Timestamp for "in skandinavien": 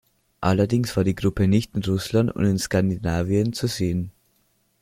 2.45-3.53